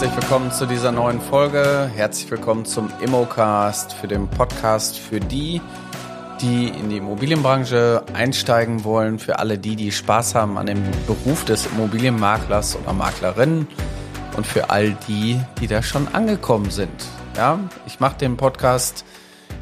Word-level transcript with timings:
herzlich 0.00 0.22
willkommen 0.22 0.50
zu 0.50 0.64
dieser 0.64 0.92
neuen 0.92 1.20
Folge. 1.20 1.90
Herzlich 1.94 2.30
willkommen 2.30 2.64
zum 2.64 2.90
Immocast 3.02 3.92
für 3.92 4.08
den 4.08 4.28
Podcast 4.28 4.98
für 4.98 5.20
die, 5.20 5.60
die 6.40 6.68
in 6.68 6.88
die 6.88 6.96
Immobilienbranche 6.96 8.02
einsteigen 8.14 8.84
wollen, 8.84 9.18
für 9.18 9.38
alle 9.38 9.58
die, 9.58 9.76
die 9.76 9.92
Spaß 9.92 10.34
haben 10.34 10.56
an 10.56 10.64
dem 10.64 10.82
Beruf 11.06 11.44
des 11.44 11.66
Immobilienmaklers 11.66 12.78
oder 12.78 12.94
Maklerin 12.94 13.66
und 14.38 14.46
für 14.46 14.70
all 14.70 14.96
die, 15.06 15.38
die 15.60 15.66
da 15.66 15.82
schon 15.82 16.08
angekommen 16.08 16.70
sind. 16.70 17.04
Ja, 17.36 17.58
ich 17.84 18.00
mache 18.00 18.16
den 18.16 18.38
Podcast 18.38 19.04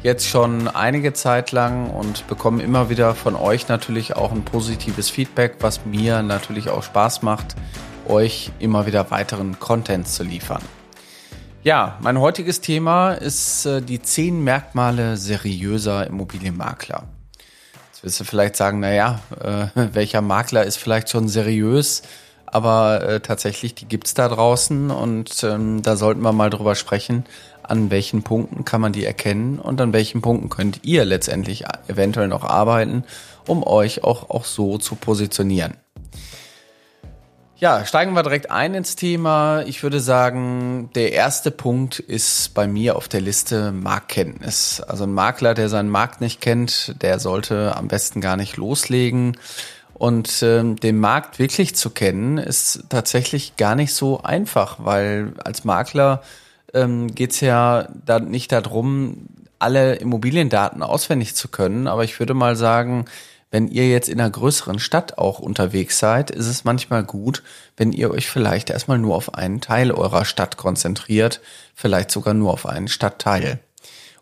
jetzt 0.03 0.25
schon 0.25 0.69
einige 0.69 1.11
Zeit 1.11 1.51
lang 1.51 1.89
und 1.89 2.27
bekomme 2.27 2.63
immer 2.63 2.89
wieder 2.89 3.13
von 3.13 3.35
euch 3.35 3.67
natürlich 3.67 4.15
auch 4.15 4.31
ein 4.31 4.45
positives 4.45 5.09
Feedback, 5.09 5.57
was 5.59 5.85
mir 5.85 6.23
natürlich 6.23 6.69
auch 6.69 6.83
Spaß 6.83 7.23
macht, 7.23 7.57
euch 8.09 8.51
immer 8.59 8.85
wieder 8.85 9.11
weiteren 9.11 9.59
Content 9.59 10.07
zu 10.07 10.23
liefern. 10.23 10.61
Ja, 11.63 11.97
mein 12.01 12.19
heutiges 12.19 12.61
Thema 12.61 13.11
ist 13.11 13.65
äh, 13.65 13.81
die 13.81 14.01
zehn 14.01 14.43
Merkmale 14.43 15.17
seriöser 15.17 16.07
Immobilienmakler. 16.07 17.03
Jetzt 17.91 18.03
wirst 18.03 18.19
du 18.21 18.23
vielleicht 18.23 18.55
sagen, 18.55 18.79
naja, 18.79 19.19
äh, 19.43 19.67
welcher 19.93 20.21
Makler 20.21 20.63
ist 20.63 20.77
vielleicht 20.77 21.09
schon 21.09 21.27
seriös? 21.27 22.01
Aber 22.45 23.03
äh, 23.03 23.19
tatsächlich, 23.19 23.75
die 23.75 23.85
gibt's 23.85 24.13
da 24.13 24.27
draußen 24.27 24.89
und 24.89 25.43
ähm, 25.43 25.83
da 25.83 25.95
sollten 25.97 26.21
wir 26.21 26.31
mal 26.31 26.49
drüber 26.49 26.75
sprechen, 26.75 27.25
an 27.61 27.91
welchen 27.91 28.23
Punkten 28.23 28.65
kann 28.65 28.81
man 28.81 28.93
die 28.93 29.05
erkennen 29.05 29.59
und 29.59 29.79
an 29.81 29.93
welchen 29.93 30.21
Punkten 30.21 30.49
könnt 30.49 30.79
ihr 30.83 31.05
letztendlich 31.05 31.65
eventuell 31.87 32.27
noch 32.27 32.43
arbeiten, 32.43 33.03
um 33.45 33.63
euch 33.63 34.03
auch, 34.03 34.29
auch 34.29 34.45
so 34.45 34.77
zu 34.77 34.95
positionieren. 34.95 35.75
Ja, 37.59 37.85
steigen 37.85 38.13
wir 38.13 38.23
direkt 38.23 38.49
ein 38.49 38.73
ins 38.73 38.95
Thema. 38.95 39.63
Ich 39.63 39.83
würde 39.83 39.99
sagen, 39.99 40.89
der 40.95 41.11
erste 41.11 41.51
Punkt 41.51 41.99
ist 41.99 42.53
bei 42.53 42.67
mir 42.67 42.95
auf 42.95 43.09
der 43.09 43.19
Liste 43.19 43.73
Marktkenntnis. 43.73 44.79
Also 44.79 45.03
ein 45.03 45.13
Makler, 45.13 45.55
der 45.55 45.67
seinen 45.67 45.89
Markt 45.89 46.21
nicht 46.21 46.39
kennt, 46.39 46.95
der 47.01 47.19
sollte 47.19 47.75
am 47.75 47.89
besten 47.89 48.21
gar 48.21 48.37
nicht 48.37 48.55
loslegen. 48.55 49.35
Und 49.93 50.41
ähm, 50.41 50.77
den 50.77 50.99
Markt 50.99 51.37
wirklich 51.37 51.75
zu 51.75 51.89
kennen, 51.89 52.37
ist 52.37 52.85
tatsächlich 52.87 53.57
gar 53.57 53.75
nicht 53.75 53.93
so 53.93 54.23
einfach, 54.23 54.77
weil 54.79 55.33
als 55.43 55.65
Makler 55.65 56.23
ähm, 56.73 57.13
geht 57.13 57.31
es 57.31 57.41
ja 57.41 57.89
da 58.05 58.19
nicht 58.19 58.53
darum, 58.53 59.27
alle 59.59 59.95
Immobiliendaten 59.95 60.81
auswendig 60.81 61.35
zu 61.35 61.49
können. 61.49 61.87
Aber 61.87 62.05
ich 62.05 62.17
würde 62.19 62.33
mal 62.33 62.55
sagen, 62.55 63.03
wenn 63.51 63.67
ihr 63.67 63.89
jetzt 63.89 64.09
in 64.09 64.19
einer 64.19 64.29
größeren 64.29 64.79
Stadt 64.79 65.17
auch 65.17 65.39
unterwegs 65.39 65.97
seid, 65.97 66.29
ist 66.29 66.47
es 66.47 66.63
manchmal 66.63 67.03
gut, 67.03 67.43
wenn 67.77 67.91
ihr 67.91 68.11
euch 68.11 68.29
vielleicht 68.29 68.69
erstmal 68.69 68.99
nur 68.99 69.15
auf 69.15 69.33
einen 69.33 69.59
Teil 69.59 69.91
eurer 69.91 70.25
Stadt 70.25 70.57
konzentriert, 70.57 71.41
vielleicht 71.73 72.11
sogar 72.11 72.33
nur 72.33 72.53
auf 72.53 72.65
einen 72.65 72.87
Stadtteil. 72.87 73.59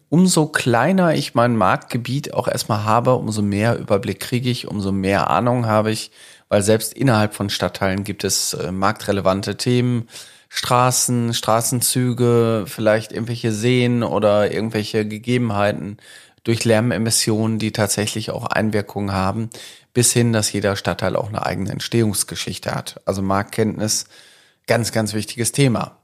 Umso 0.09 0.45
kleiner 0.45 1.14
ich 1.16 1.36
mein 1.36 1.58
Marktgebiet 1.58 2.34
auch 2.34 2.47
erstmal 2.47 2.86
habe, 2.86 3.16
umso 3.16 3.42
mehr 3.42 3.78
Überblick 3.78 4.22
kriege 4.22 4.50
ich, 4.50 4.66
umso 4.66 4.94
mehr 4.94 5.30
Ahnung 5.30 5.66
habe 5.66 5.91
ich, 5.91 6.12
weil 6.47 6.62
selbst 6.62 6.94
innerhalb 6.94 7.34
von 7.34 7.50
Stadtteilen 7.50 8.06
gibt 8.06 8.23
es 8.23 8.53
äh, 8.53 8.72
marktrelevante 8.72 9.58
Themen, 9.58 10.08
Straßen, 10.50 11.34
Straßenzüge, 11.34 12.64
vielleicht 12.67 13.12
irgendwelche 13.12 13.52
Seen 13.52 14.02
oder 14.02 14.50
irgendwelche 14.50 15.06
Gegebenheiten, 15.06 15.97
durch 16.48 16.64
Lärmemissionen, 16.64 17.59
die 17.59 17.73
tatsächlich 17.73 18.31
auch 18.31 18.45
Einwirkungen 18.45 19.12
haben, 19.12 19.50
bis 19.94 20.14
hin, 20.14 20.31
dass 20.31 20.53
jeder 20.53 20.78
Stadtteil 20.78 21.17
auch 21.17 21.28
eine 21.28 21.45
eigene 21.45 21.72
Entstehungsgeschichte 21.72 22.73
hat. 22.73 23.02
Also 23.03 23.22
Marktkenntnis, 23.22 24.06
ganz, 24.66 24.94
ganz 24.94 25.13
wichtiges 25.13 25.52
Thema. 25.52 25.97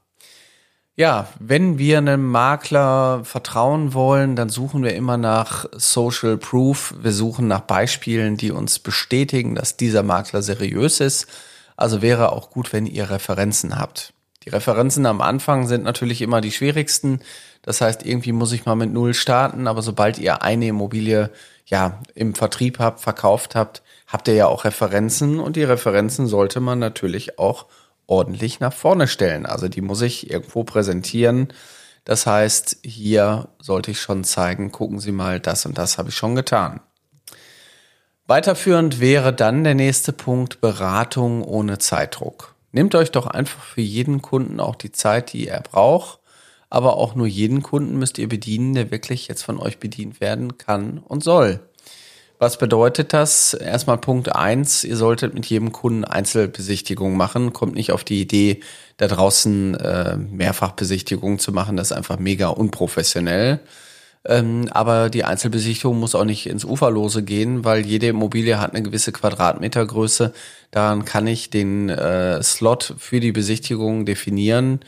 Ja, 0.96 1.28
wenn 1.40 1.78
wir 1.78 1.98
einem 1.98 2.30
Makler 2.30 3.24
vertrauen 3.24 3.94
wollen, 3.94 4.36
dann 4.36 4.48
suchen 4.48 4.84
wir 4.84 4.94
immer 4.94 5.16
nach 5.16 5.64
Social 5.72 6.36
Proof. 6.36 6.94
Wir 7.00 7.12
suchen 7.12 7.48
nach 7.48 7.62
Beispielen, 7.62 8.36
die 8.36 8.52
uns 8.52 8.78
bestätigen, 8.78 9.54
dass 9.56 9.76
dieser 9.76 10.02
Makler 10.02 10.42
seriös 10.42 11.00
ist. 11.00 11.26
Also 11.76 12.02
wäre 12.02 12.32
auch 12.32 12.50
gut, 12.50 12.72
wenn 12.72 12.86
ihr 12.86 13.10
Referenzen 13.10 13.78
habt. 13.78 14.13
Die 14.44 14.50
Referenzen 14.50 15.06
am 15.06 15.20
Anfang 15.20 15.66
sind 15.66 15.84
natürlich 15.84 16.20
immer 16.20 16.40
die 16.40 16.52
schwierigsten. 16.52 17.20
Das 17.62 17.80
heißt, 17.80 18.04
irgendwie 18.04 18.32
muss 18.32 18.52
ich 18.52 18.66
mal 18.66 18.74
mit 18.74 18.92
Null 18.92 19.14
starten, 19.14 19.66
aber 19.66 19.80
sobald 19.80 20.18
ihr 20.18 20.42
eine 20.42 20.68
Immobilie 20.68 21.30
ja 21.66 22.00
im 22.14 22.34
Vertrieb 22.34 22.78
habt, 22.78 23.00
verkauft 23.00 23.54
habt, 23.54 23.82
habt 24.06 24.28
ihr 24.28 24.34
ja 24.34 24.46
auch 24.46 24.64
Referenzen 24.64 25.40
und 25.40 25.56
die 25.56 25.64
Referenzen 25.64 26.26
sollte 26.26 26.60
man 26.60 26.78
natürlich 26.78 27.38
auch 27.38 27.66
ordentlich 28.06 28.60
nach 28.60 28.72
vorne 28.72 29.08
stellen. 29.08 29.46
Also 29.46 29.68
die 29.68 29.80
muss 29.80 30.02
ich 30.02 30.30
irgendwo 30.30 30.62
präsentieren. 30.64 31.48
Das 32.04 32.26
heißt, 32.26 32.78
hier 32.82 33.48
sollte 33.60 33.92
ich 33.92 34.00
schon 34.00 34.24
zeigen, 34.24 34.72
gucken 34.72 35.00
Sie 35.00 35.12
mal, 35.12 35.40
das 35.40 35.64
und 35.64 35.78
das 35.78 35.96
habe 35.96 36.10
ich 36.10 36.16
schon 36.16 36.34
getan. 36.34 36.80
Weiterführend 38.26 39.00
wäre 39.00 39.32
dann 39.32 39.64
der 39.64 39.74
nächste 39.74 40.12
Punkt 40.12 40.60
Beratung 40.60 41.42
ohne 41.42 41.78
Zeitdruck. 41.78 42.53
Nehmt 42.74 42.94
euch 42.94 43.10
doch 43.10 43.26
einfach 43.26 43.62
für 43.62 43.80
jeden 43.80 44.20
Kunden 44.20 44.60
auch 44.60 44.74
die 44.74 44.92
Zeit, 44.92 45.32
die 45.32 45.48
er 45.48 45.62
braucht 45.62 46.18
aber 46.74 46.96
auch 46.96 47.14
nur 47.14 47.28
jeden 47.28 47.62
Kunden 47.62 48.00
müsst 48.00 48.18
ihr 48.18 48.28
bedienen, 48.28 48.74
der 48.74 48.90
wirklich 48.90 49.28
jetzt 49.28 49.44
von 49.44 49.60
euch 49.60 49.78
bedient 49.78 50.20
werden 50.20 50.58
kann 50.58 50.98
und 50.98 51.22
soll. 51.22 51.60
Was 52.40 52.58
bedeutet 52.58 53.12
das? 53.12 53.54
Erstmal 53.54 53.98
Punkt 53.98 54.34
eins: 54.34 54.82
ihr 54.82 54.96
solltet 54.96 55.34
mit 55.34 55.46
jedem 55.46 55.70
Kunden 55.70 56.04
Einzelbesichtigung 56.04 57.16
machen. 57.16 57.52
Kommt 57.52 57.76
nicht 57.76 57.92
auf 57.92 58.02
die 58.02 58.20
Idee, 58.20 58.60
da 58.96 59.06
draußen 59.06 59.76
äh, 59.76 60.16
Mehrfachbesichtigungen 60.16 61.38
zu 61.38 61.52
machen. 61.52 61.76
Das 61.76 61.92
ist 61.92 61.96
einfach 61.96 62.18
mega 62.18 62.48
unprofessionell. 62.48 63.60
Ähm, 64.26 64.68
aber 64.70 65.10
die 65.10 65.24
Einzelbesichtigung 65.24 65.98
muss 65.98 66.14
auch 66.14 66.24
nicht 66.24 66.46
ins 66.46 66.64
Uferlose 66.64 67.22
gehen, 67.22 67.64
weil 67.64 67.84
jede 67.84 68.08
Immobilie 68.08 68.58
hat 68.58 68.74
eine 68.74 68.82
gewisse 68.82 69.12
Quadratmetergröße. 69.12 70.32
Daran 70.70 71.04
kann 71.04 71.26
ich 71.26 71.50
den 71.50 71.90
äh, 71.90 72.42
Slot 72.42 72.94
für 72.98 73.20
die 73.20 73.32
Besichtigung 73.32 74.06
definieren 74.06 74.80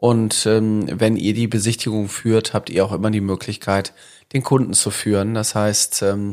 und 0.00 0.46
ähm, 0.46 0.86
wenn 0.90 1.16
ihr 1.16 1.34
die 1.34 1.46
Besichtigung 1.46 2.08
führt, 2.08 2.54
habt 2.54 2.70
ihr 2.70 2.86
auch 2.86 2.92
immer 2.92 3.10
die 3.10 3.20
Möglichkeit, 3.20 3.92
den 4.32 4.42
Kunden 4.42 4.72
zu 4.72 4.90
führen. 4.90 5.34
Das 5.34 5.54
heißt, 5.54 6.00
ähm, 6.02 6.32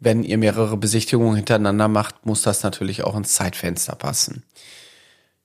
wenn 0.00 0.24
ihr 0.24 0.38
mehrere 0.38 0.76
Besichtigungen 0.76 1.36
hintereinander 1.36 1.86
macht, 1.86 2.26
muss 2.26 2.42
das 2.42 2.64
natürlich 2.64 3.04
auch 3.04 3.16
ins 3.16 3.32
Zeitfenster 3.32 3.94
passen. 3.94 4.42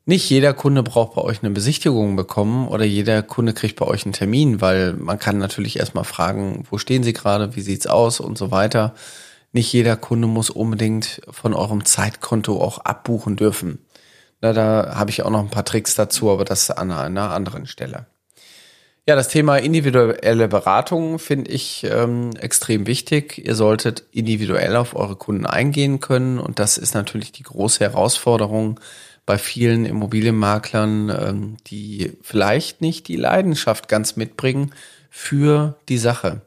Nicht 0.06 0.29
jeder 0.31 0.53
Kunde 0.53 0.81
braucht 0.81 1.13
bei 1.13 1.22
euch 1.22 1.44
eine 1.44 1.51
Besichtigung 1.51 2.16
bekommen 2.16 2.67
oder 2.67 2.84
jeder 2.85 3.22
Kunde 3.22 3.53
kriegt 3.53 3.75
bei 3.79 3.85
euch 3.85 4.03
einen 4.03 4.13
Termin, 4.13 4.59
weil 4.59 4.94
man 4.94 5.19
kann 5.19 5.38
natürlich 5.38 5.78
erstmal 5.78 6.06
fragen, 6.06 6.66
wo 6.69 6.79
stehen 6.79 7.03
Sie 7.03 7.13
gerade, 7.13 7.56
wie 7.56 7.62
sieht's 7.62 7.85
aus 7.85 8.19
und 8.19 8.38
so 8.38 8.50
weiter. 8.50 8.95
Nicht 9.51 9.72
jeder 9.72 9.97
Kunde 9.97 10.28
muss 10.28 10.50
unbedingt 10.50 11.22
von 11.29 11.53
eurem 11.53 11.85
Zeitkonto 11.85 12.59
auch 12.59 12.79
abbuchen 12.79 13.35
dürfen. 13.35 13.85
Na, 14.41 14.53
da 14.53 14.95
habe 14.95 15.12
ich 15.12 15.22
auch 15.22 15.29
noch 15.29 15.41
ein 15.41 15.50
paar 15.50 15.66
Tricks 15.66 15.94
dazu, 15.94 16.31
aber 16.31 16.45
das 16.45 16.72
an 16.72 16.91
einer 16.91 17.29
anderen 17.31 17.68
Stelle. 17.68 18.07
Ja, 19.07 19.16
das 19.16 19.29
Thema 19.29 19.57
individuelle 19.57 20.47
Beratung 20.47 21.17
finde 21.17 21.50
ich 21.50 21.84
ähm, 21.89 22.35
extrem 22.35 22.85
wichtig. 22.85 23.44
Ihr 23.44 23.56
solltet 23.56 24.03
individuell 24.12 24.75
auf 24.75 24.95
eure 24.95 25.16
Kunden 25.16 25.47
eingehen 25.47 26.00
können 26.00 26.38
und 26.38 26.59
das 26.59 26.78
ist 26.78 26.94
natürlich 26.94 27.31
die 27.31 27.41
große 27.41 27.79
Herausforderung 27.79 28.79
bei 29.25 29.39
vielen 29.39 29.85
Immobilienmaklern, 29.85 31.09
ähm, 31.09 31.57
die 31.66 32.13
vielleicht 32.22 32.81
nicht 32.81 33.07
die 33.07 33.16
Leidenschaft 33.16 33.88
ganz 33.88 34.17
mitbringen 34.17 34.72
für 35.09 35.78
die 35.89 35.97
Sache. 35.97 36.41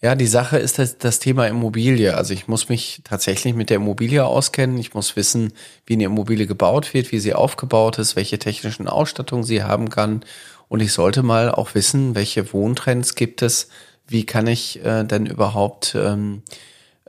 Ja, 0.00 0.14
die 0.14 0.28
Sache 0.28 0.58
ist 0.58 0.78
das, 0.78 0.98
das 0.98 1.18
Thema 1.18 1.48
Immobilie. 1.48 2.16
Also 2.16 2.32
ich 2.32 2.46
muss 2.46 2.68
mich 2.68 3.00
tatsächlich 3.02 3.54
mit 3.54 3.68
der 3.68 3.78
Immobilie 3.78 4.24
auskennen. 4.24 4.78
Ich 4.78 4.94
muss 4.94 5.16
wissen, 5.16 5.52
wie 5.86 5.94
eine 5.94 6.04
Immobilie 6.04 6.46
gebaut 6.46 6.94
wird, 6.94 7.10
wie 7.10 7.18
sie 7.18 7.34
aufgebaut 7.34 7.98
ist, 7.98 8.14
welche 8.14 8.38
technischen 8.38 8.86
Ausstattung 8.86 9.42
sie 9.42 9.64
haben 9.64 9.90
kann. 9.90 10.22
Und 10.68 10.80
ich 10.80 10.92
sollte 10.92 11.22
mal 11.22 11.50
auch 11.50 11.74
wissen, 11.74 12.14
welche 12.14 12.52
Wohntrends 12.52 13.14
gibt 13.14 13.42
es. 13.42 13.68
Wie 14.06 14.24
kann 14.24 14.46
ich 14.46 14.84
äh, 14.84 15.04
denn 15.04 15.26
überhaupt 15.26 15.94
ähm, 15.98 16.42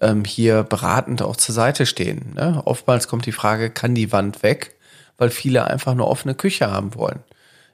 ähm, 0.02 0.24
hier 0.26 0.64
beratend 0.64 1.22
auch 1.22 1.36
zur 1.36 1.56
Seite 1.56 1.86
stehen? 1.86 2.34
Ne? 2.36 2.62
Oftmals 2.66 3.08
kommt 3.08 3.26
die 3.26 3.32
Frage, 3.32 3.70
kann 3.70 3.96
die 3.96 4.12
Wand 4.12 4.44
weg? 4.44 4.76
Weil 5.18 5.30
viele 5.30 5.66
einfach 5.66 5.96
nur 5.96 6.08
offene 6.08 6.36
Küche 6.36 6.72
haben 6.72 6.96
wollen. 6.96 7.20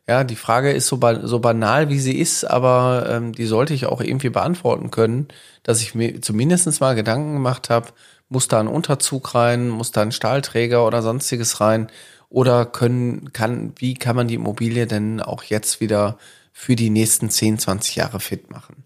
Ja, 0.07 0.23
die 0.23 0.35
Frage 0.35 0.71
ist 0.71 0.87
so, 0.87 0.97
ba 0.97 1.25
so 1.25 1.39
banal, 1.39 1.89
wie 1.89 1.99
sie 1.99 2.19
ist, 2.19 2.43
aber 2.43 3.07
ähm, 3.09 3.33
die 3.33 3.45
sollte 3.45 3.73
ich 3.73 3.87
auch 3.87 4.01
irgendwie 4.01 4.29
beantworten 4.29 4.91
können, 4.91 5.27
dass 5.63 5.81
ich 5.81 5.95
mir 5.95 6.21
zumindest 6.21 6.79
mal 6.79 6.93
Gedanken 6.93 7.33
gemacht 7.33 7.71
habe, 7.71 7.87
muss 8.29 8.47
da 8.47 8.59
ein 8.59 8.67
Unterzug 8.67 9.33
rein, 9.33 9.69
muss 9.69 9.91
da 9.91 10.01
ein 10.03 10.11
Stahlträger 10.11 10.85
oder 10.85 11.01
sonstiges 11.01 11.59
rein 11.59 11.87
oder 12.29 12.65
können, 12.65 13.33
kann, 13.33 13.73
wie 13.77 13.93
kann 13.93 14.15
man 14.15 14.27
die 14.27 14.35
Immobilie 14.35 14.87
denn 14.87 15.21
auch 15.21 15.43
jetzt 15.43 15.79
wieder 15.81 16.17
für 16.51 16.75
die 16.75 16.89
nächsten 16.89 17.29
10, 17.29 17.59
20 17.59 17.95
Jahre 17.95 18.19
fit 18.19 18.49
machen? 18.49 18.83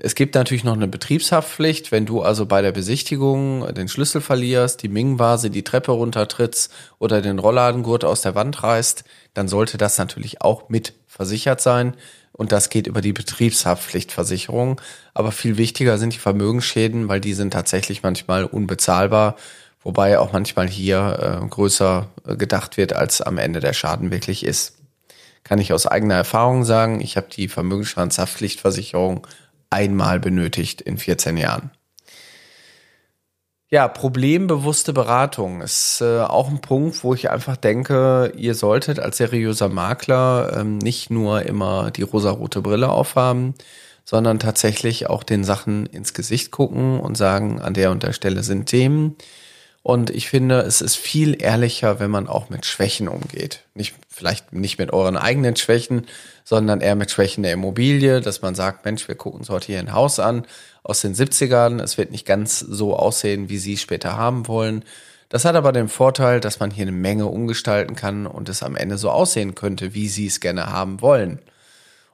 Es 0.02 0.16
gibt 0.16 0.36
natürlich 0.36 0.64
noch 0.64 0.74
eine 0.74 0.88
Betriebshaftpflicht, 0.88 1.92
wenn 1.92 2.06
du 2.06 2.22
also 2.22 2.46
bei 2.46 2.62
der 2.62 2.72
Besichtigung 2.72 3.74
den 3.74 3.88
Schlüssel 3.88 4.22
verlierst, 4.22 4.84
die 4.84 4.90
Ming-Vase 4.90 5.50
die 5.50 5.64
Treppe 5.64 5.92
runtertrittst 5.92 6.72
oder 7.00 7.22
den 7.22 7.40
Rolladengurt 7.40 8.04
aus 8.04 8.22
der 8.22 8.36
Wand 8.36 8.62
reißt, 8.64 9.04
dann 9.34 9.48
sollte 9.48 9.78
das 9.78 9.98
natürlich 9.98 10.42
auch 10.42 10.70
mit 10.70 10.94
versichert 11.08 11.62
sein 11.62 11.96
und 12.38 12.52
das 12.52 12.70
geht 12.70 12.88
über 12.88 13.02
die 13.02 13.14
Betriebshaftpflichtversicherung. 13.14 14.80
Aber 15.14 15.32
viel 15.32 15.58
wichtiger 15.58 15.98
sind 15.98 16.14
die 16.14 16.20
Vermögensschäden, 16.20 17.10
weil 17.10 17.20
die 17.20 17.34
sind 17.34 17.52
tatsächlich 17.52 18.04
manchmal 18.04 18.46
unbezahlbar, 18.46 19.36
wobei 19.82 20.20
auch 20.20 20.32
manchmal 20.34 20.68
hier 20.68 21.42
äh, 21.44 21.48
größer 21.48 22.10
äh, 22.26 22.36
gedacht 22.36 22.78
wird, 22.78 22.94
als 22.94 23.22
am 23.22 23.40
Ende 23.40 23.60
der 23.60 23.74
Schaden 23.74 24.12
wirklich 24.12 24.46
ist. 24.46 24.78
Kann 25.44 25.60
ich 25.60 25.74
aus 25.74 25.88
eigener 25.88 26.16
Erfahrung 26.16 26.64
sagen, 26.64 27.02
ich 27.02 27.18
habe 27.18 27.28
die 27.36 27.48
Vermögensschadenshaftpflichtversicherung 27.48 29.26
einmal 29.70 30.20
benötigt 30.20 30.82
in 30.82 30.98
14 30.98 31.38
Jahren. 31.38 31.72
Ja, 33.70 33.90
problembewusste 33.90 34.94
Beratung 34.94 35.60
ist 35.62 36.00
äh, 36.00 36.22
auch 36.22 36.48
ein 36.48 36.62
Punkt, 36.62 37.04
wo 37.04 37.14
ich 37.14 37.30
einfach 37.30 37.58
denke, 37.58 38.32
ihr 38.38 38.56
solltet 38.56 38.98
als 38.98 39.18
seriöser 39.18 39.68
Makler 39.68 40.56
ähm, 40.58 40.78
nicht 40.78 41.10
nur 41.10 41.44
immer 41.44 41.92
die 41.92 42.04
rosarote 42.04 42.62
Brille 42.62 42.90
aufhaben, 42.90 43.56
sondern 44.06 44.40
tatsächlich 44.40 45.10
auch 45.10 45.22
den 45.22 45.44
Sachen 45.44 45.86
ins 45.86 46.14
Gesicht 46.14 46.52
gucken 46.52 47.02
und 47.02 47.18
sagen, 47.18 47.60
an 47.60 47.74
der 47.74 47.92
und 47.92 48.04
der 48.04 48.14
Stelle 48.14 48.42
sind 48.42 48.68
Themen. 48.68 49.18
Und 49.88 50.10
ich 50.10 50.28
finde, 50.28 50.60
es 50.64 50.82
ist 50.82 50.98
viel 50.98 51.42
ehrlicher, 51.42 52.02
wenn 52.02 52.12
man 52.12 52.28
auch 52.28 52.50
mit 52.50 52.66
Schwächen 52.66 53.08
umgeht. 53.08 53.62
Nicht, 53.74 53.96
vielleicht 54.10 54.52
nicht 54.52 54.80
mit 54.80 54.92
euren 54.92 55.16
eigenen 55.16 55.56
Schwächen, 55.56 56.08
sondern 56.44 56.82
eher 56.82 56.96
mit 56.96 57.10
Schwächen 57.10 57.42
der 57.42 57.54
Immobilie, 57.54 58.20
dass 58.20 58.42
man 58.42 58.54
sagt, 58.54 58.84
Mensch, 58.84 59.08
wir 59.08 59.16
gucken 59.16 59.40
uns 59.40 59.50
heute 59.50 59.68
hier 59.68 59.80
ein 59.80 59.94
Haus 59.94 60.20
an 60.20 60.46
aus 60.84 61.00
den 61.00 61.16
70ern. 61.16 61.82
Es 61.82 61.98
wird 61.98 62.12
nicht 62.12 62.26
ganz 62.26 62.60
so 62.60 62.98
aussehen, 62.98 63.48
wie 63.48 63.58
Sie 63.58 63.76
es 63.76 63.82
später 63.82 64.18
haben 64.18 64.50
wollen. 64.50 64.84
Das 65.30 65.46
hat 65.46 65.56
aber 65.56 65.72
den 65.72 65.88
Vorteil, 65.88 66.42
dass 66.42 66.60
man 66.60 66.70
hier 66.70 66.82
eine 66.82 66.92
Menge 66.92 67.28
umgestalten 67.28 67.96
kann 67.96 68.28
und 68.28 68.50
es 68.50 68.64
am 68.64 68.76
Ende 68.76 68.98
so 68.98 69.10
aussehen 69.10 69.56
könnte, 69.56 69.94
wie 69.94 70.10
Sie 70.10 70.28
es 70.28 70.42
gerne 70.42 70.66
haben 70.66 71.00
wollen. 71.00 71.40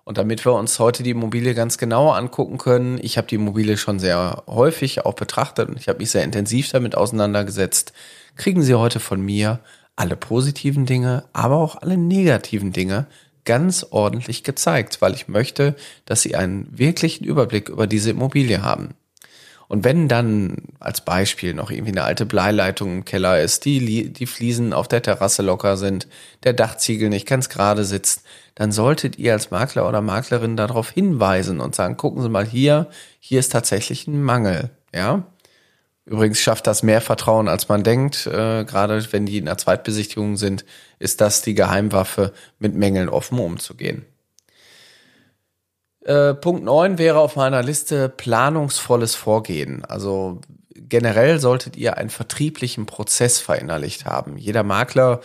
Und 0.05 0.17
damit 0.17 0.43
wir 0.45 0.53
uns 0.53 0.79
heute 0.79 1.01
die 1.01 1.11
Immobilie 1.11 1.53
ganz 1.53 1.77
genau 1.77 2.11
angucken 2.11 2.57
können, 2.57 2.99
ich 3.01 3.17
habe 3.17 3.27
die 3.27 3.35
Immobilie 3.35 3.77
schon 3.77 3.99
sehr 3.99 4.43
häufig 4.47 5.05
auch 5.05 5.13
betrachtet 5.13 5.69
und 5.69 5.79
ich 5.79 5.87
habe 5.87 5.99
mich 5.99 6.11
sehr 6.11 6.23
intensiv 6.23 6.69
damit 6.69 6.95
auseinandergesetzt, 6.95 7.93
kriegen 8.35 8.63
Sie 8.63 8.75
heute 8.75 8.99
von 8.99 9.21
mir 9.21 9.59
alle 9.95 10.17
positiven 10.17 10.85
Dinge, 10.85 11.23
aber 11.31 11.57
auch 11.57 11.77
alle 11.81 11.97
negativen 11.97 12.73
Dinge 12.73 13.07
ganz 13.45 13.85
ordentlich 13.91 14.43
gezeigt, 14.43 15.01
weil 15.01 15.13
ich 15.13 15.27
möchte, 15.27 15.75
dass 16.05 16.21
Sie 16.21 16.35
einen 16.35 16.67
wirklichen 16.77 17.23
Überblick 17.23 17.69
über 17.69 17.87
diese 17.87 18.11
Immobilie 18.11 18.61
haben. 18.61 18.95
Und 19.73 19.83
wenn 19.83 20.07
dann 20.07 20.57
als 20.79 21.01
Beispiel 21.01 21.55
noch 21.55 21.71
irgendwie 21.71 21.93
eine 21.93 22.03
alte 22.03 22.27
Bleileitung 22.27 22.97
im 22.97 23.05
Keller 23.05 23.41
ist, 23.41 23.65
die, 23.65 24.13
die 24.13 24.27
Fliesen 24.27 24.71
auf 24.71 24.87
der 24.87 25.01
Terrasse 25.01 25.41
locker 25.41 25.77
sind, 25.77 26.07
der 26.43 26.53
Dachziegel 26.53 27.09
nicht 27.09 27.27
ganz 27.27 27.49
gerade 27.49 27.83
sitzt, 27.83 28.21
dann 28.53 28.71
solltet 28.71 29.17
ihr 29.17 29.33
als 29.33 29.49
Makler 29.49 29.89
oder 29.89 30.01
Maklerin 30.01 30.57
darauf 30.57 30.91
hinweisen 30.91 31.59
und 31.59 31.73
sagen, 31.73 31.97
gucken 31.97 32.21
Sie 32.21 32.29
mal 32.29 32.45
hier, 32.45 32.87
hier 33.19 33.39
ist 33.39 33.51
tatsächlich 33.51 34.05
ein 34.05 34.21
Mangel, 34.21 34.69
ja. 34.93 35.23
Übrigens 36.05 36.39
schafft 36.39 36.67
das 36.67 36.83
mehr 36.83 37.01
Vertrauen, 37.01 37.47
als 37.47 37.67
man 37.67 37.83
denkt. 37.83 38.27
Äh, 38.27 38.65
gerade 38.65 39.11
wenn 39.11 39.25
die 39.25 39.39
in 39.39 39.45
der 39.45 39.57
Zweitbesichtigung 39.57 40.37
sind, 40.37 40.65
ist 40.99 41.19
das 41.19 41.41
die 41.41 41.55
Geheimwaffe, 41.55 42.31
mit 42.59 42.75
Mängeln 42.75 43.09
offen 43.09 43.39
umzugehen. 43.39 44.05
Äh, 46.05 46.33
Punkt 46.33 46.63
9 46.63 46.97
wäre 46.97 47.19
auf 47.19 47.35
meiner 47.35 47.63
Liste 47.63 48.09
planungsvolles 48.09 49.15
Vorgehen. 49.15 49.85
Also 49.85 50.41
generell 50.75 51.39
solltet 51.39 51.77
ihr 51.77 51.97
einen 51.97 52.09
vertrieblichen 52.09 52.85
Prozess 52.85 53.39
verinnerlicht 53.39 54.05
haben. 54.05 54.37
Jeder 54.37 54.63
Makler 54.63 55.21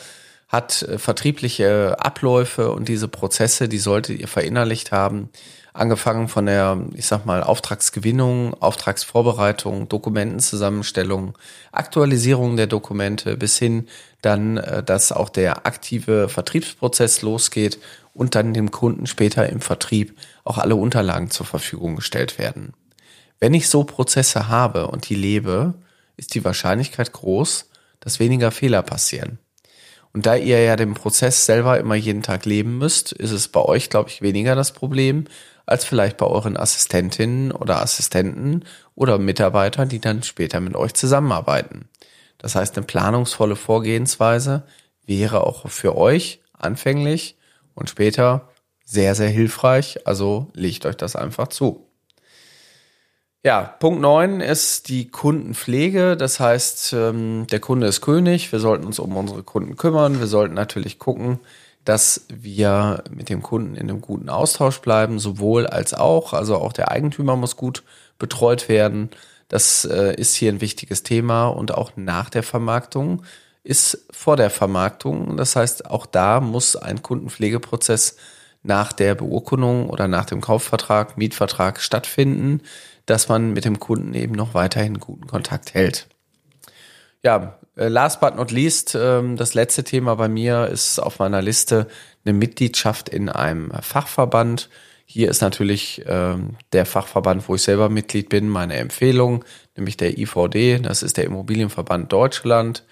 hat 0.48 0.82
äh, 0.82 0.98
vertriebliche 0.98 1.96
Abläufe 1.98 2.72
und 2.72 2.88
diese 2.88 3.08
Prozesse, 3.08 3.68
die 3.68 3.78
solltet 3.78 4.18
ihr 4.18 4.28
verinnerlicht 4.28 4.92
haben. 4.92 5.28
Angefangen 5.74 6.26
von 6.26 6.46
der, 6.46 6.82
ich 6.94 7.06
sag 7.06 7.24
mal, 7.24 7.42
Auftragsgewinnung, 7.42 8.54
Auftragsvorbereitung, 8.54 9.88
Dokumentenzusammenstellung, 9.88 11.38
Aktualisierung 11.70 12.56
der 12.56 12.66
Dokumente 12.66 13.36
bis 13.36 13.58
hin 13.58 13.86
dann, 14.22 14.56
äh, 14.56 14.82
dass 14.82 15.12
auch 15.12 15.28
der 15.28 15.66
aktive 15.66 16.28
Vertriebsprozess 16.28 17.22
losgeht 17.22 17.78
und 18.14 18.34
dann 18.34 18.54
dem 18.54 18.70
Kunden 18.70 19.06
später 19.06 19.48
im 19.48 19.60
Vertrieb 19.60 20.18
auch 20.44 20.58
alle 20.58 20.74
Unterlagen 20.74 21.30
zur 21.30 21.46
Verfügung 21.46 21.96
gestellt 21.96 22.38
werden. 22.38 22.72
Wenn 23.38 23.54
ich 23.54 23.68
so 23.68 23.84
Prozesse 23.84 24.48
habe 24.48 24.88
und 24.88 25.08
die 25.08 25.14
lebe, 25.14 25.74
ist 26.16 26.34
die 26.34 26.44
Wahrscheinlichkeit 26.44 27.12
groß, 27.12 27.70
dass 28.00 28.18
weniger 28.18 28.50
Fehler 28.50 28.82
passieren. 28.82 29.38
Und 30.18 30.26
da 30.26 30.34
ihr 30.34 30.60
ja 30.64 30.74
den 30.74 30.94
Prozess 30.94 31.46
selber 31.46 31.78
immer 31.78 31.94
jeden 31.94 32.24
Tag 32.24 32.44
leben 32.44 32.76
müsst, 32.76 33.12
ist 33.12 33.30
es 33.30 33.46
bei 33.46 33.60
euch, 33.60 33.88
glaube 33.88 34.10
ich, 34.10 34.20
weniger 34.20 34.56
das 34.56 34.72
Problem 34.72 35.26
als 35.64 35.84
vielleicht 35.84 36.16
bei 36.16 36.26
euren 36.26 36.56
Assistentinnen 36.56 37.52
oder 37.52 37.80
Assistenten 37.80 38.64
oder 38.96 39.20
Mitarbeitern, 39.20 39.88
die 39.88 40.00
dann 40.00 40.24
später 40.24 40.58
mit 40.58 40.74
euch 40.74 40.92
zusammenarbeiten. 40.94 41.88
Das 42.36 42.56
heißt, 42.56 42.76
eine 42.76 42.84
planungsvolle 42.84 43.54
Vorgehensweise 43.54 44.64
wäre 45.06 45.46
auch 45.46 45.70
für 45.70 45.96
euch 45.96 46.40
anfänglich 46.52 47.38
und 47.76 47.88
später 47.88 48.48
sehr, 48.84 49.14
sehr 49.14 49.28
hilfreich. 49.28 50.04
Also 50.04 50.48
legt 50.52 50.84
euch 50.84 50.96
das 50.96 51.14
einfach 51.14 51.46
zu. 51.46 51.87
Ja, 53.48 53.62
Punkt 53.62 54.02
9 54.02 54.42
ist 54.42 54.90
die 54.90 55.08
Kundenpflege. 55.08 56.18
Das 56.18 56.38
heißt, 56.38 56.92
ähm, 56.92 57.46
der 57.50 57.60
Kunde 57.60 57.86
ist 57.86 58.02
König. 58.02 58.52
Wir 58.52 58.60
sollten 58.60 58.84
uns 58.84 58.98
um 58.98 59.16
unsere 59.16 59.42
Kunden 59.42 59.78
kümmern. 59.78 60.20
Wir 60.20 60.26
sollten 60.26 60.52
natürlich 60.52 60.98
gucken, 60.98 61.40
dass 61.82 62.26
wir 62.28 63.02
mit 63.10 63.30
dem 63.30 63.40
Kunden 63.40 63.74
in 63.74 63.88
einem 63.88 64.02
guten 64.02 64.28
Austausch 64.28 64.80
bleiben, 64.82 65.18
sowohl 65.18 65.66
als 65.66 65.94
auch. 65.94 66.34
Also 66.34 66.56
auch 66.56 66.74
der 66.74 66.90
Eigentümer 66.90 67.36
muss 67.36 67.56
gut 67.56 67.84
betreut 68.18 68.68
werden. 68.68 69.08
Das 69.48 69.86
äh, 69.86 70.14
ist 70.14 70.34
hier 70.34 70.52
ein 70.52 70.60
wichtiges 70.60 71.02
Thema 71.02 71.46
und 71.46 71.72
auch 71.72 71.92
nach 71.96 72.28
der 72.28 72.42
Vermarktung 72.42 73.22
ist 73.64 74.04
vor 74.10 74.36
der 74.36 74.50
Vermarktung. 74.50 75.38
Das 75.38 75.56
heißt, 75.56 75.86
auch 75.86 76.04
da 76.04 76.40
muss 76.40 76.76
ein 76.76 77.00
Kundenpflegeprozess 77.00 78.16
nach 78.62 78.92
der 78.92 79.14
Beurkundung 79.14 79.88
oder 79.88 80.06
nach 80.06 80.26
dem 80.26 80.42
Kaufvertrag, 80.42 81.16
Mietvertrag 81.16 81.80
stattfinden 81.80 82.60
dass 83.08 83.28
man 83.28 83.52
mit 83.54 83.64
dem 83.64 83.80
Kunden 83.80 84.12
eben 84.14 84.34
noch 84.34 84.54
weiterhin 84.54 85.00
guten 85.00 85.26
Kontakt 85.26 85.72
hält. 85.72 86.08
Ja, 87.24 87.58
äh, 87.74 87.88
last 87.88 88.20
but 88.20 88.36
not 88.36 88.50
least, 88.50 88.96
ähm, 89.00 89.36
das 89.36 89.54
letzte 89.54 89.82
Thema 89.82 90.14
bei 90.16 90.28
mir 90.28 90.66
ist 90.66 90.98
auf 90.98 91.18
meiner 91.18 91.40
Liste 91.40 91.88
eine 92.24 92.34
Mitgliedschaft 92.34 93.08
in 93.08 93.28
einem 93.30 93.72
Fachverband. 93.80 94.68
Hier 95.06 95.30
ist 95.30 95.40
natürlich 95.40 96.02
ähm, 96.06 96.56
der 96.72 96.84
Fachverband, 96.84 97.48
wo 97.48 97.54
ich 97.54 97.62
selber 97.62 97.88
Mitglied 97.88 98.28
bin, 98.28 98.46
meine 98.46 98.76
Empfehlung, 98.76 99.42
nämlich 99.74 99.96
der 99.96 100.18
IVD, 100.18 100.80
das 100.80 101.02
ist 101.02 101.16
der 101.16 101.24
Immobilienverband 101.24 102.12
Deutschland. 102.12 102.84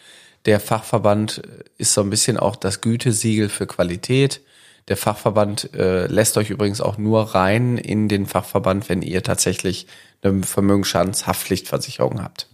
Der 0.46 0.60
Fachverband 0.60 1.42
ist 1.76 1.92
so 1.92 2.00
ein 2.00 2.08
bisschen 2.08 2.38
auch 2.38 2.56
das 2.56 2.80
Gütesiegel 2.80 3.50
für 3.50 3.66
Qualität. 3.66 4.40
Der 4.88 4.96
Fachverband 4.96 5.74
äh, 5.74 6.06
lässt 6.06 6.36
euch 6.36 6.50
übrigens 6.50 6.80
auch 6.80 6.96
nur 6.96 7.34
rein 7.34 7.76
in 7.76 8.08
den 8.08 8.26
Fachverband, 8.26 8.88
wenn 8.88 9.02
ihr 9.02 9.22
tatsächlich 9.22 9.86
eine 10.22 10.42
Vermögensschadenshaftpflichtversicherung 10.44 12.22
habt. 12.22 12.48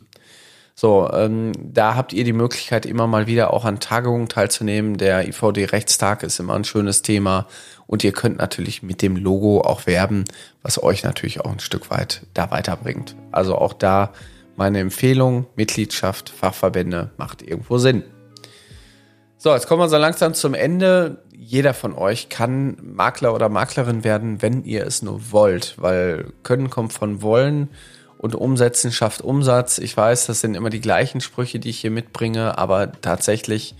So, 0.75 1.11
ähm, 1.13 1.53
da 1.59 1.95
habt 1.95 2.15
ihr 2.15 2.25
die 2.25 2.33
Möglichkeit, 2.33 2.87
immer 2.87 3.07
mal 3.07 3.27
wieder 3.27 3.53
auch 3.53 3.67
an 3.67 3.79
Tagungen 3.79 4.29
teilzunehmen. 4.29 4.97
Der 4.97 5.29
IVD-Rechtstag 5.29 6.23
ist 6.23 6.41
immer 6.41 6.55
ein 6.55 6.65
schönes 6.65 7.03
Thema. 7.03 7.47
Und 7.87 8.03
ihr 8.05 8.13
könnt 8.13 8.39
natürlich 8.39 8.83
mit 8.83 9.03
dem 9.03 9.17
Logo 9.17 9.61
auch 9.61 9.87
werben, 9.87 10.25
was 10.63 10.83
euch 10.83 11.03
natürlich 11.03 11.43
auch 11.43 11.53
ein 11.53 11.61
Stück 11.61 11.91
weit 11.91 12.23
da 12.33 12.51
weiterbringt. 12.51 13.15
Also 13.33 13.57
auch 13.57 13.75
da 13.75 14.13
meine 14.57 14.81
Empfehlung, 14.81 15.47
Mitgliedschaft, 15.57 16.31
Fachverbände 16.31 17.11
macht 17.19 17.43
irgendwo 17.43 17.77
Sinn. 17.77 18.05
So, 19.37 19.53
jetzt 19.53 19.67
kommen 19.67 19.83
wir 19.83 19.89
so 19.89 19.97
langsam 19.97 20.35
zum 20.35 20.55
Ende. 20.55 21.19
Jeder 21.53 21.75
von 21.75 21.93
euch 21.93 22.31
kann 22.31 22.79
Makler 22.81 23.35
oder 23.35 23.51
Maklerin 23.51 24.05
werden, 24.05 24.41
wenn 24.41 24.65
ihr 24.65 24.87
es 24.87 25.03
nur 25.03 25.33
wollt, 25.33 25.75
weil 25.77 26.33
Können 26.45 26.71
kommt 26.71 26.95
von 26.95 27.21
Wollen 27.21 27.69
und 28.17 28.35
Umsetzen 28.35 28.91
schafft 28.91 29.21
Umsatz. 29.21 29.77
Ich 29.77 29.95
weiß, 29.95 30.25
das 30.25 30.41
sind 30.41 30.55
immer 30.55 30.71
die 30.71 30.81
gleichen 30.81 31.21
Sprüche, 31.21 31.59
die 31.59 31.69
ich 31.69 31.81
hier 31.81 31.91
mitbringe, 31.91 32.57
aber 32.57 32.91
tatsächlich 33.03 33.75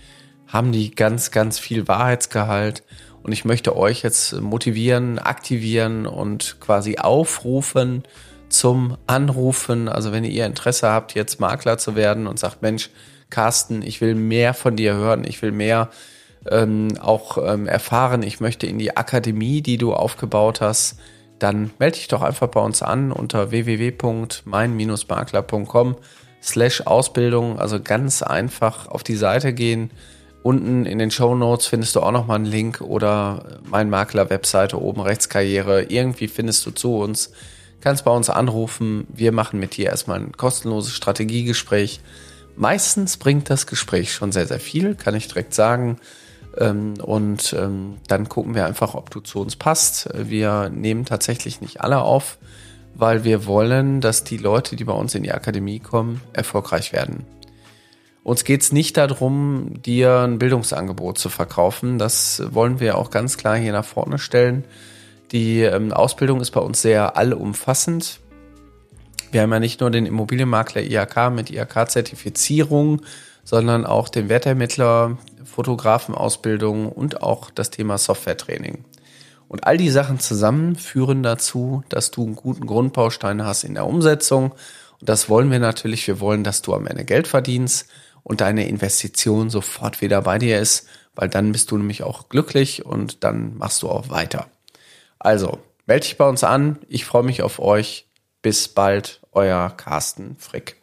haben 0.45 0.71
die 0.71 0.91
ganz, 0.91 1.31
ganz 1.31 1.57
viel 1.57 1.87
Wahrheitsgehalt. 1.87 2.83
Und 3.23 3.31
ich 3.31 3.43
möchte 3.43 3.75
euch 3.75 4.03
jetzt 4.03 4.39
motivieren, 4.39 5.17
aktivieren 5.17 6.05
und 6.05 6.57
quasi 6.59 6.99
aufrufen 6.99 8.03
zum 8.49 8.97
Anrufen. 9.07 9.89
Also 9.89 10.11
wenn 10.11 10.25
ihr 10.25 10.45
Interesse 10.45 10.89
habt, 10.89 11.15
jetzt 11.15 11.39
Makler 11.39 11.79
zu 11.79 11.95
werden 11.95 12.27
und 12.27 12.37
sagt, 12.37 12.61
Mensch, 12.61 12.91
Carsten, 13.31 13.81
ich 13.81 13.99
will 13.99 14.13
mehr 14.13 14.53
von 14.53 14.75
dir 14.75 14.93
hören, 14.93 15.23
ich 15.23 15.41
will 15.41 15.51
mehr 15.51 15.89
ähm, 16.49 16.97
auch 16.99 17.37
ähm, 17.37 17.67
erfahren, 17.67 18.23
ich 18.23 18.39
möchte 18.39 18.65
in 18.67 18.79
die 18.79 18.95
Akademie, 18.97 19.61
die 19.61 19.77
du 19.77 19.93
aufgebaut 19.93 20.61
hast, 20.61 20.97
dann 21.39 21.71
melde 21.79 21.97
dich 21.97 22.07
doch 22.07 22.21
einfach 22.21 22.47
bei 22.47 22.61
uns 22.61 22.81
an 22.81 23.11
unter 23.11 23.51
www.mein-makler.com 23.51 25.95
slash 26.41 26.79
Ausbildung. 26.81 27.59
Also 27.59 27.81
ganz 27.81 28.21
einfach 28.21 28.87
auf 28.87 29.03
die 29.03 29.15
Seite 29.15 29.53
gehen. 29.53 29.91
Unten 30.41 30.85
in 30.85 30.99
den 30.99 31.11
Show 31.11 31.35
Notes 31.35 31.67
findest 31.67 31.95
du 31.95 32.01
auch 32.01 32.11
nochmal 32.11 32.35
einen 32.35 32.45
Link 32.45 32.81
oder 32.81 33.61
mein 33.63 33.89
Makler 33.89 34.29
Webseite 34.29 34.81
oben 34.81 34.99
rechts 35.01 35.29
Karriere. 35.29 35.83
Irgendwie 35.83 36.27
findest 36.27 36.65
du 36.65 36.71
zu 36.71 36.97
uns. 36.97 37.31
Kannst 37.79 38.03
bei 38.05 38.11
uns 38.11 38.29
anrufen. 38.29 39.07
Wir 39.13 39.31
machen 39.31 39.59
mit 39.59 39.77
dir 39.77 39.87
erstmal 39.87 40.19
ein 40.19 40.33
kostenloses 40.33 40.93
Strategiegespräch. 40.93 42.01
Meistens 42.55 43.17
bringt 43.17 43.49
das 43.49 43.67
Gespräch 43.67 44.13
schon 44.13 44.31
sehr, 44.31 44.45
sehr 44.45 44.59
viel, 44.59 44.95
kann 44.95 45.15
ich 45.15 45.27
direkt 45.27 45.53
sagen. 45.53 45.97
Ähm, 46.57 46.95
und 47.01 47.55
ähm, 47.57 47.97
dann 48.07 48.29
gucken 48.29 48.55
wir 48.55 48.65
einfach, 48.65 48.95
ob 48.95 49.09
du 49.09 49.19
zu 49.19 49.39
uns 49.39 49.55
passt. 49.55 50.09
Wir 50.13 50.69
nehmen 50.69 51.05
tatsächlich 51.05 51.61
nicht 51.61 51.81
alle 51.81 52.01
auf, 52.01 52.37
weil 52.95 53.23
wir 53.23 53.45
wollen, 53.45 54.01
dass 54.01 54.23
die 54.23 54.37
Leute, 54.37 54.75
die 54.75 54.83
bei 54.83 54.93
uns 54.93 55.15
in 55.15 55.23
die 55.23 55.31
Akademie 55.31 55.79
kommen, 55.79 56.21
erfolgreich 56.33 56.93
werden. 56.93 57.25
Uns 58.23 58.45
geht 58.45 58.61
es 58.61 58.71
nicht 58.71 58.95
darum, 58.95 59.81
dir 59.83 60.21
ein 60.21 60.39
Bildungsangebot 60.39 61.17
zu 61.17 61.29
verkaufen. 61.29 61.99
Das 61.99 62.41
wollen 62.51 62.79
wir 62.79 62.97
auch 62.97 63.09
ganz 63.09 63.37
klar 63.37 63.57
hier 63.57 63.73
nach 63.73 63.83
vorne 63.83 64.17
stellen. 64.17 64.63
Die 65.33 65.61
ähm, 65.61 65.91
Ausbildung 65.91 66.39
ist 66.39 66.51
bei 66.51 66.61
uns 66.61 66.81
sehr 66.81 67.17
allumfassend. 67.17 68.19
Wir 69.31 69.41
haben 69.41 69.51
ja 69.51 69.59
nicht 69.59 69.81
nur 69.81 69.89
den 69.89 70.05
Immobilienmakler 70.05 70.83
IHK 70.83 71.31
mit 71.33 71.49
IHK-Zertifizierung, 71.49 73.01
sondern 73.43 73.85
auch 73.85 74.07
den 74.07 74.29
Wertermittler, 74.29 75.17
Fotografenausbildung 75.45 76.91
und 76.91 77.21
auch 77.21 77.49
das 77.51 77.69
Thema 77.69 77.97
Softwaretraining. 77.97 78.85
Und 79.47 79.65
all 79.65 79.77
die 79.77 79.89
Sachen 79.89 80.19
zusammen 80.19 80.75
führen 80.75 81.21
dazu, 81.21 81.83
dass 81.89 82.11
du 82.11 82.23
einen 82.23 82.35
guten 82.35 82.65
Grundbaustein 82.65 83.45
hast 83.45 83.63
in 83.63 83.75
der 83.75 83.85
Umsetzung. 83.85 84.51
Und 84.99 85.09
das 85.09 85.29
wollen 85.29 85.51
wir 85.51 85.59
natürlich. 85.59 86.07
Wir 86.07 86.19
wollen, 86.19 86.43
dass 86.43 86.61
du 86.61 86.73
am 86.73 86.87
Ende 86.87 87.05
Geld 87.05 87.27
verdienst 87.27 87.87
und 88.23 88.41
deine 88.41 88.67
Investition 88.67 89.49
sofort 89.49 90.01
wieder 90.01 90.21
bei 90.21 90.39
dir 90.39 90.59
ist, 90.59 90.87
weil 91.15 91.29
dann 91.29 91.51
bist 91.51 91.71
du 91.71 91.77
nämlich 91.77 92.03
auch 92.03 92.29
glücklich 92.29 92.85
und 92.85 93.23
dann 93.23 93.57
machst 93.57 93.83
du 93.83 93.89
auch 93.89 94.09
weiter. 94.09 94.47
Also, 95.19 95.59
melde 95.85 96.05
dich 96.05 96.17
bei 96.17 96.27
uns 96.27 96.43
an. 96.43 96.79
Ich 96.87 97.05
freue 97.05 97.23
mich 97.23 97.43
auf 97.43 97.59
euch. 97.59 98.07
Bis 98.41 98.67
bald, 98.67 99.21
euer 99.31 99.69
Carsten 99.69 100.35
Frick. 100.37 100.82